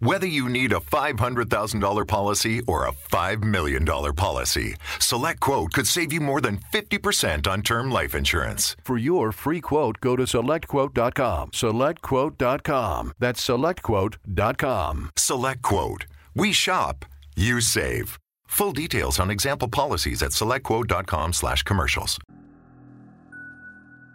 [0.00, 6.22] Whether you need a $500,000 policy or a $5 million policy, SelectQuote could save you
[6.22, 8.76] more than 50% on term life insurance.
[8.82, 11.50] For your free quote, go to selectquote.com.
[11.50, 13.12] SelectQuote.com.
[13.18, 15.10] That's selectquote.com.
[15.16, 16.04] SelectQuote.
[16.34, 17.04] We shop,
[17.36, 18.18] you save.
[18.46, 22.18] Full details on example policies at selectquote.com slash commercials.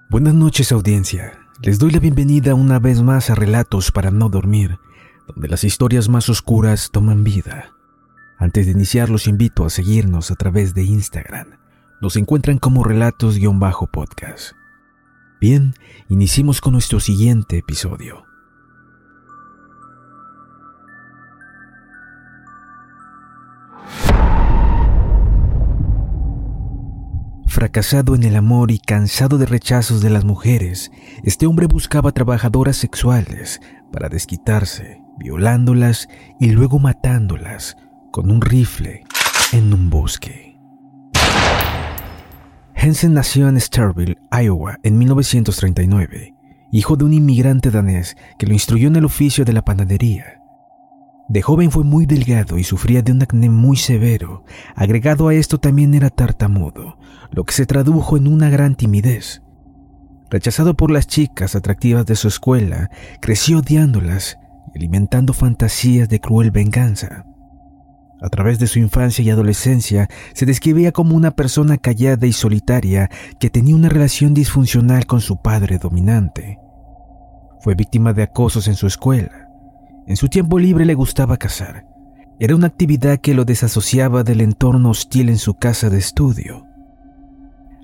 [0.09, 1.45] Buenas noches audiencia.
[1.61, 4.77] Les doy la bienvenida una vez más a Relatos para no dormir,
[5.27, 7.73] donde las historias más oscuras toman vida.
[8.37, 11.57] Antes de iniciar los invito a seguirnos a través de Instagram.
[12.01, 14.53] Nos encuentran como relatos-podcast.
[15.39, 15.73] Bien,
[16.09, 18.25] iniciemos con nuestro siguiente episodio.
[27.47, 30.91] Fracasado en el amor y cansado de rechazos de las mujeres,
[31.23, 33.61] este hombre buscaba trabajadoras sexuales
[33.93, 36.07] para desquitarse, violándolas
[36.39, 37.77] y luego matándolas
[38.11, 39.03] con un rifle
[39.51, 40.57] en un bosque.
[42.73, 46.35] Hensen nació en Starville, Iowa, en 1939,
[46.71, 50.41] hijo de un inmigrante danés que lo instruyó en el oficio de la panadería.
[51.27, 54.43] De joven fue muy delgado y sufría de un acné muy severo.
[54.75, 56.99] Agregado a esto también era tartamudo,
[57.31, 59.41] lo que se tradujo en una gran timidez.
[60.29, 64.37] Rechazado por las chicas atractivas de su escuela, creció odiándolas
[64.75, 67.25] alimentando fantasías de cruel venganza.
[68.21, 73.09] A través de su infancia y adolescencia se describía como una persona callada y solitaria
[73.39, 76.59] que tenía una relación disfuncional con su padre dominante.
[77.59, 79.45] Fue víctima de acosos en su escuela
[80.07, 81.87] en su tiempo libre le gustaba cazar.
[82.39, 86.67] Era una actividad que lo desasociaba del entorno hostil en su casa de estudio.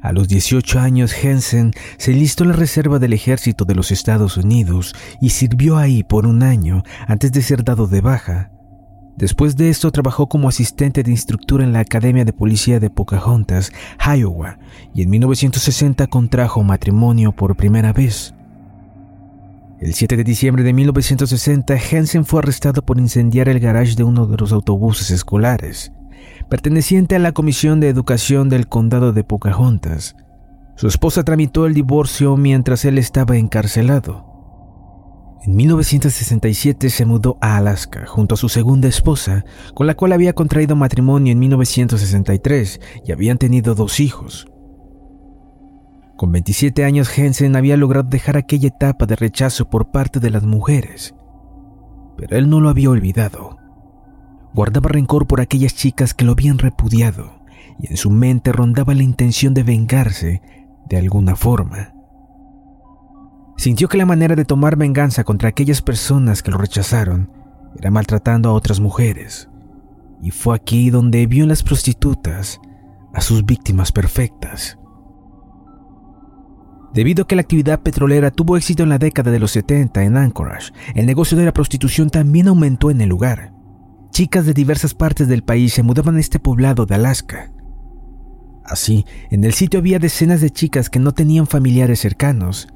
[0.02, 4.36] A los 18 años, Hensen se enlistó en la reserva del ejército de los Estados
[4.36, 8.52] Unidos y sirvió ahí por un año antes de ser dado de baja.
[9.16, 13.72] Después de esto trabajó como asistente de instructor en la Academia de Policía de Pocahontas,
[14.00, 14.58] Iowa,
[14.96, 18.34] y en 1960 contrajo matrimonio por primera vez.
[19.80, 24.26] El 7 de diciembre de 1960, Hansen fue arrestado por incendiar el garage de uno
[24.26, 25.92] de los autobuses escolares,
[26.52, 30.18] perteneciente a la Comisión de Educación del Condado de Pocahontas.
[30.76, 34.26] Su esposa tramitó el divorcio mientras él estaba encarcelado.
[35.46, 40.34] En 1967 se mudó a Alaska junto a su segunda esposa, con la cual había
[40.34, 44.46] contraído matrimonio en 1963 y habían tenido dos hijos.
[46.18, 50.44] Con 27 años, Hensen había logrado dejar aquella etapa de rechazo por parte de las
[50.44, 51.16] mujeres,
[52.18, 53.61] pero él no lo había olvidado.
[54.54, 57.42] Guardaba rencor por aquellas chicas que lo habían repudiado
[57.80, 60.42] y en su mente rondaba la intención de vengarse
[60.88, 61.94] de alguna forma.
[63.58, 67.32] Sintió que la manera de tomar venganza contra aquellas personas que lo rechazaron
[67.78, 69.50] era maltratando a otras mujeres,
[70.22, 72.60] y fue aquí donde vio en las prostitutas
[73.14, 74.78] a sus víctimas perfectas.
[76.94, 80.18] Debido a que la actividad petrolera tuvo éxito en la década de los 70 en
[80.18, 83.54] Anchorage, el negocio de la prostitución también aumentó en el lugar.
[84.12, 87.52] Chicas de diversas partes del país se mudaban a este poblado de Alaska.
[88.64, 92.68] Así, en el sitio había decenas de chicas que no tenían familiares cercanos,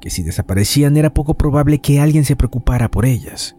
[0.00, 3.56] que si desaparecían era poco probable que alguien se preocupara por ellas.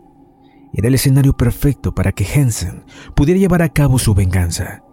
[0.74, 2.84] Era el escenario perfecto para que Hensen
[3.16, 4.84] pudiera llevar a cabo su venganza.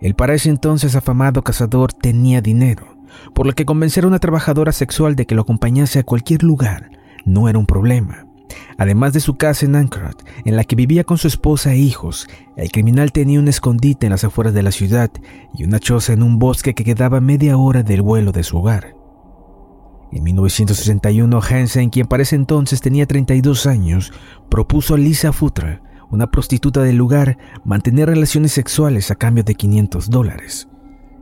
[0.00, 2.96] El para ese entonces afamado cazador tenía dinero
[3.34, 6.90] por lo que convencer a una trabajadora sexual de que lo acompañase a cualquier lugar
[7.24, 8.25] no era un problema.
[8.78, 12.28] Además de su casa en Anchorage, en la que vivía con su esposa e hijos,
[12.56, 15.10] el criminal tenía un escondite en las afueras de la ciudad
[15.54, 18.94] y una choza en un bosque que quedaba media hora del vuelo de su hogar.
[20.12, 24.12] En 1961, Hansen, quien para ese entonces tenía 32 años,
[24.50, 30.10] propuso a Lisa Futra, una prostituta del lugar, mantener relaciones sexuales a cambio de 500
[30.10, 30.68] dólares.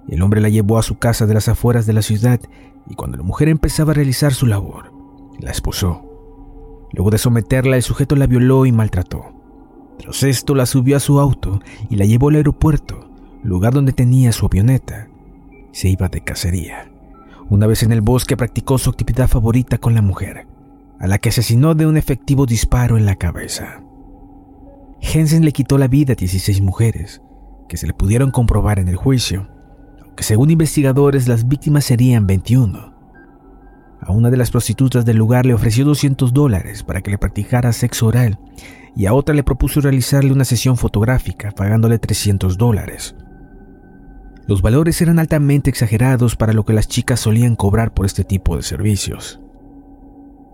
[0.09, 2.41] El hombre la llevó a su casa de las afueras de la ciudad
[2.87, 4.93] y cuando la mujer empezaba a realizar su labor,
[5.41, 6.14] la esposó.
[6.95, 9.25] Luego de someterla, el sujeto la violó y maltrató.
[9.99, 11.61] Tras esto, la subió a su auto
[11.91, 13.11] y la llevó al aeropuerto,
[13.43, 15.09] lugar donde tenía su avioneta.
[15.73, 16.91] Se iba de cacería.
[17.51, 20.47] Una vez en el bosque practicó su actividad favorita con la mujer,
[21.01, 23.83] a la que asesinó de un efectivo disparo en la cabeza.
[25.01, 27.23] Hensen le quitó la vida a 16 mujeres,
[27.69, 29.49] que se le pudieron comprobar en el juicio,
[30.03, 32.94] aunque según investigadores las víctimas serían 21.
[34.07, 37.73] A una de las prostitutas del lugar le ofreció 200 dólares para que le practicara
[37.73, 38.39] sexo oral
[38.95, 43.17] y a otra le propuso realizarle una sesión fotográfica pagándole 300 dólares.
[44.47, 48.57] Los valores eran altamente exagerados para lo que las chicas solían cobrar por este tipo
[48.57, 49.41] de servicios.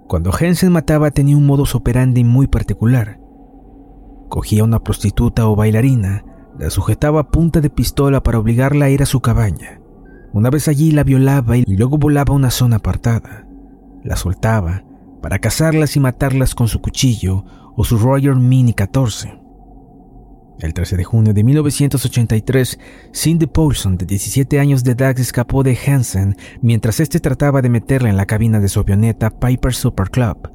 [0.06, 3.19] Cuando Jensen mataba tenía un modus operandi muy particular.
[4.29, 6.25] Cogía a una prostituta o bailarina,
[6.56, 9.80] la sujetaba a punta de pistola para obligarla a ir a su cabaña.
[10.32, 13.47] Una vez allí la violaba y luego volaba a una zona apartada.
[14.05, 14.85] La soltaba
[15.21, 17.44] para cazarlas y matarlas con su cuchillo
[17.77, 19.41] o su Roger Mini 14.
[20.61, 22.79] El 13 de junio de 1983,
[23.15, 28.11] Cindy Paulson, de 17 años de edad, escapó de Hansen mientras este trataba de meterla
[28.11, 30.50] en la cabina de su avioneta Piper Super Club.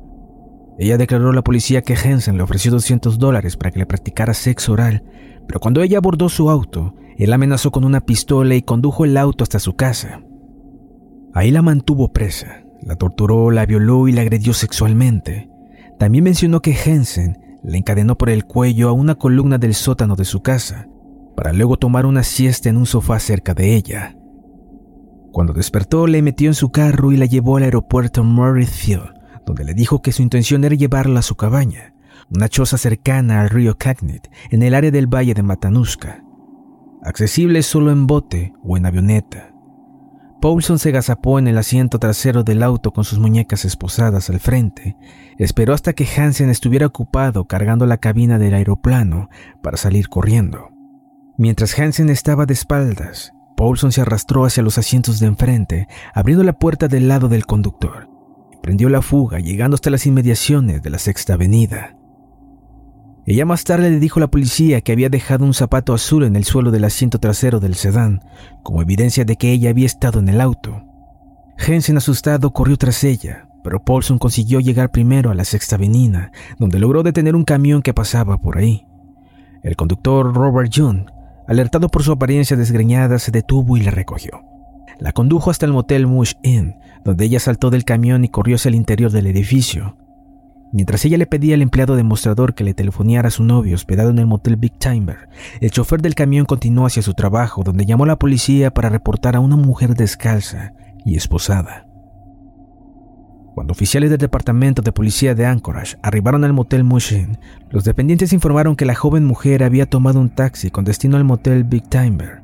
[0.77, 4.33] Ella declaró a la policía que Hansen le ofreció 200 dólares para que le practicara
[4.33, 5.03] sexo oral,
[5.47, 9.43] pero cuando ella abordó su auto, él amenazó con una pistola y condujo el auto
[9.43, 10.21] hasta su casa.
[11.33, 15.49] Ahí la mantuvo presa, la torturó, la violó y la agredió sexualmente.
[15.97, 20.25] También mencionó que Hansen le encadenó por el cuello a una columna del sótano de
[20.25, 20.87] su casa,
[21.35, 24.15] para luego tomar una siesta en un sofá cerca de ella.
[25.31, 29.13] Cuando despertó, le metió en su carro y la llevó al aeropuerto Field,
[29.45, 31.94] donde le dijo que su intención era llevarla a su cabaña,
[32.29, 36.23] una choza cercana al río Cagnit, en el área del valle de Matanuska,
[37.03, 39.55] accesible solo en bote o en avioneta.
[40.41, 44.95] Paulson se gazapó en el asiento trasero del auto con sus muñecas esposadas al frente.
[45.39, 49.29] Esperó hasta que Hansen estuviera ocupado cargando la cabina del aeroplano
[49.63, 50.69] para salir corriendo.
[51.37, 56.53] Mientras Hansen estaba de espaldas, Paulson se arrastró hacia los asientos de enfrente, abriendo la
[56.53, 58.09] puerta del lado del conductor.
[58.61, 61.97] Prendió la fuga, llegando hasta las inmediaciones de la Sexta Avenida.
[63.27, 66.35] Ella más tarde le dijo a la policía que había dejado un zapato azul en
[66.35, 68.21] el suelo del asiento trasero del sedán,
[68.61, 70.83] como evidencia de que ella había estado en el auto.
[71.57, 76.77] Jensen, asustado, corrió tras ella, pero Paulson consiguió llegar primero a la Sexta Avenida, donde
[76.77, 78.85] logró detener un camión que pasaba por ahí.
[79.63, 81.07] El conductor Robert June,
[81.47, 84.43] alertado por su apariencia desgreñada, se detuvo y la recogió.
[84.99, 88.69] La condujo hasta el motel Mush Inn, donde ella saltó del camión y corrió hacia
[88.69, 89.97] el interior del edificio.
[90.75, 94.19] Mientras ella le pedía al empleado demostrador que le telefoneara a su novio hospedado en
[94.19, 95.29] el motel Big Timber,
[95.61, 99.37] el chofer del camión continuó hacia su trabajo, donde llamó a la policía para reportar
[99.37, 100.73] a una mujer descalza
[101.05, 101.87] y esposada.
[103.53, 107.37] Cuando oficiales del departamento de policía de Anchorage arribaron al motel Mushin,
[107.69, 111.63] los dependientes informaron que la joven mujer había tomado un taxi con destino al motel
[111.63, 112.41] Big Timber.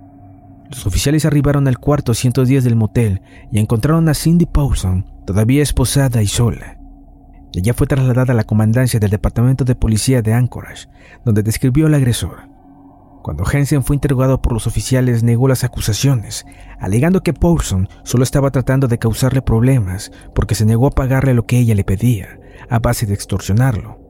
[0.69, 6.21] Los oficiales arribaron al cuarto 110 del motel y encontraron a Cindy Paulson todavía esposada
[6.23, 6.80] y sola.
[7.53, 10.87] Ella fue trasladada a la comandancia del Departamento de Policía de Anchorage,
[11.25, 12.49] donde describió al agresor.
[13.21, 16.45] Cuando Jensen fue interrogado por los oficiales, negó las acusaciones,
[16.79, 21.45] alegando que Paulson solo estaba tratando de causarle problemas porque se negó a pagarle lo
[21.45, 22.39] que ella le pedía,
[22.69, 24.00] a base de extorsionarlo.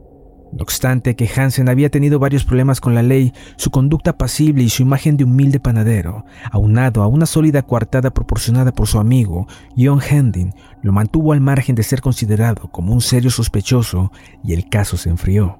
[0.51, 4.69] No obstante que Hansen había tenido varios problemas con la ley, su conducta pasible y
[4.69, 10.01] su imagen de humilde panadero, aunado a una sólida coartada proporcionada por su amigo, John
[10.01, 14.11] Hending, lo mantuvo al margen de ser considerado como un serio sospechoso
[14.43, 15.59] y el caso se enfrió.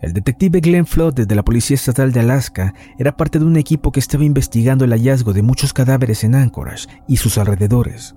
[0.00, 3.90] El detective Glenn Flood de la Policía Estatal de Alaska era parte de un equipo
[3.90, 8.14] que estaba investigando el hallazgo de muchos cadáveres en Anchorage y sus alrededores.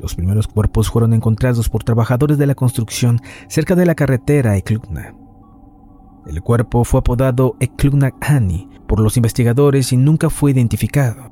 [0.00, 5.14] Los primeros cuerpos fueron encontrados por trabajadores de la construcción cerca de la carretera Eklugna.
[6.26, 11.30] El cuerpo fue apodado Eklugna Hani por los investigadores y nunca fue identificado.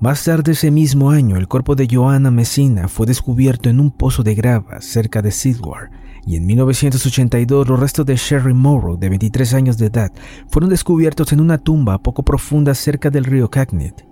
[0.00, 4.24] Más tarde ese mismo año, el cuerpo de Joanna Messina fue descubierto en un pozo
[4.24, 5.90] de grava cerca de Sidward,
[6.26, 10.10] y en 1982 los restos de Sherry Morrow, de 23 años de edad,
[10.48, 14.02] fueron descubiertos en una tumba poco profunda cerca del río Cagnit.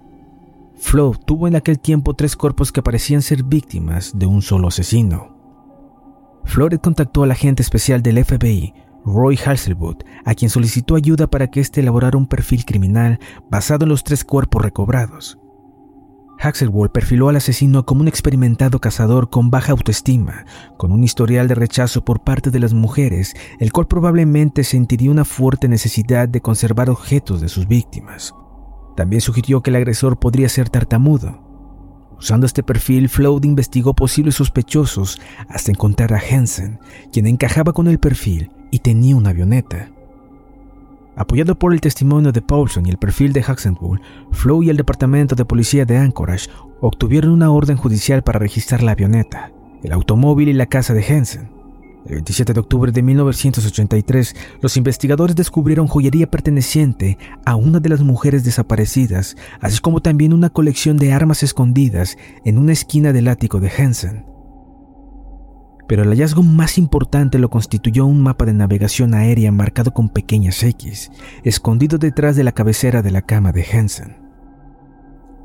[0.81, 5.37] Flo tuvo en aquel tiempo tres cuerpos que parecían ser víctimas de un solo asesino.
[6.45, 11.61] Floret contactó al agente especial del FBI, Roy Hasselwood, a quien solicitó ayuda para que
[11.61, 13.21] éste elaborara un perfil criminal
[13.51, 15.39] basado en los tres cuerpos recobrados.
[16.41, 20.47] Haxelwood perfiló al asesino como un experimentado cazador con baja autoestima,
[20.79, 25.27] con un historial de rechazo por parte de las mujeres, el cual probablemente sentiría una
[25.27, 28.35] fuerte necesidad de conservar objetos de sus víctimas.
[29.01, 31.41] También sugirió que el agresor podría ser tartamudo.
[32.19, 36.79] Usando este perfil, Flood investigó posibles sospechosos hasta encontrar a Hansen,
[37.11, 39.91] quien encajaba con el perfil y tenía una avioneta.
[41.17, 44.03] Apoyado por el testimonio de Paulson y el perfil de Huxenbull,
[44.33, 46.51] Flow y el departamento de policía de Anchorage
[46.83, 49.51] obtuvieron una orden judicial para registrar la avioneta,
[49.83, 51.60] el automóvil y la casa de Hansen.
[52.07, 58.01] El 27 de octubre de 1983, los investigadores descubrieron joyería perteneciente a una de las
[58.01, 63.61] mujeres desaparecidas, así como también una colección de armas escondidas en una esquina del ático
[63.61, 64.25] de Hansen.
[65.89, 70.63] Pero el hallazgo más importante lo constituyó un mapa de navegación aérea marcado con pequeñas
[70.63, 71.11] X,
[71.43, 74.20] escondido detrás de la cabecera de la cama de Hansen.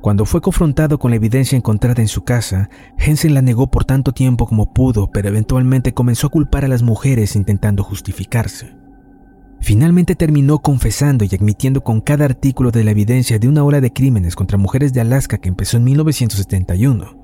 [0.05, 4.11] Cuando fue confrontado con la evidencia encontrada en su casa, Hensen la negó por tanto
[4.11, 8.77] tiempo como pudo, pero eventualmente comenzó a culpar a las mujeres intentando justificarse.
[9.61, 13.91] Finalmente terminó confesando y admitiendo con cada artículo de la evidencia de una ola de
[13.93, 17.19] crímenes contra mujeres de Alaska que empezó en 1971.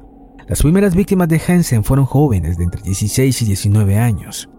[0.48, 4.50] Las primeras víctimas de Hansen fueron jóvenes de entre 16 y 19 años.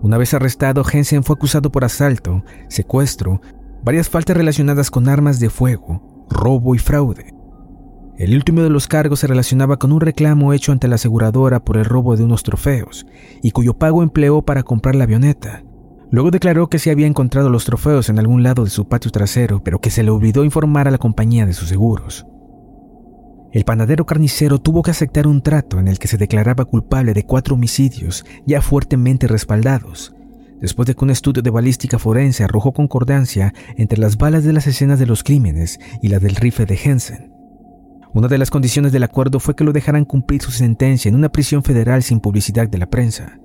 [0.00, 3.40] Una vez arrestado, Hansen fue acusado por asalto, secuestro,
[3.82, 7.34] varias faltas relacionadas con armas de fuego, robo y fraude.
[8.18, 11.76] El último de los cargos se relacionaba con un reclamo hecho ante la aseguradora por
[11.76, 13.06] el robo de unos trofeos,
[13.42, 15.62] y cuyo pago empleó para comprar la avioneta.
[16.10, 19.62] Luego declaró que se había encontrado los trofeos en algún lado de su patio trasero,
[19.62, 22.26] pero que se le olvidó informar a la compañía de sus seguros.
[23.52, 27.24] El panadero carnicero tuvo que aceptar un trato en el que se declaraba culpable de
[27.24, 30.15] cuatro homicidios ya fuertemente respaldados,
[30.60, 34.66] después de que un estudio de balística forense arrojó concordancia entre las balas de las
[34.66, 37.32] escenas de los crímenes y la del rifle de Hensen.
[38.12, 41.28] Una de las condiciones del acuerdo fue que lo dejaran cumplir su sentencia en una
[41.28, 43.38] prisión federal sin publicidad de la prensa.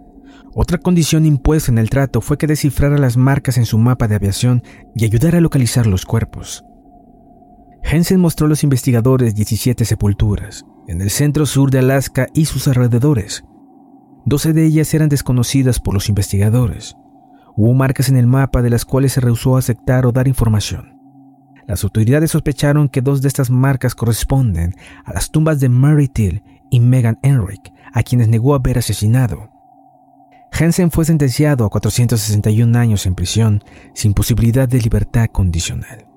[0.54, 4.16] Otra condición impuesta en el trato fue que descifrara las marcas en su mapa de
[4.16, 4.64] aviación
[4.96, 6.64] y ayudara a localizar los cuerpos.
[7.84, 12.68] Hensen mostró a los investigadores 17 sepulturas en el centro sur de Alaska y sus
[12.68, 13.44] alrededores.
[14.26, 16.96] 12 de ellas eran desconocidas por los investigadores.
[17.56, 21.00] Hubo marcas en el mapa de las cuales se rehusó aceptar o dar información.
[21.68, 26.44] Las autoridades sospecharon que dos de estas marcas corresponden a las tumbas de Mary Till
[26.70, 29.50] y Megan Enrick, a quienes negó haber asesinado.
[30.52, 36.08] Hansen fue sentenciado a 461 años en prisión sin posibilidad de libertad condicional.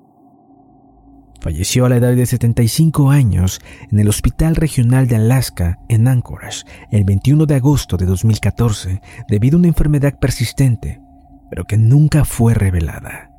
[1.39, 3.61] Falleció a la edad de 75 años
[3.91, 9.57] en el Hospital Regional de Alaska, en Anchorage, el 21 de agosto de 2014, debido
[9.57, 11.04] a una enfermedad persistente
[11.49, 13.31] pero que nunca fue revelada.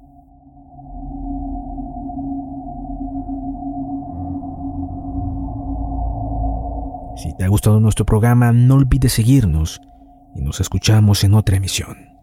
[7.17, 9.81] Si te ha gustado nuestro programa, no olvides seguirnos
[10.35, 12.16] y nos escuchamos en otra emisión.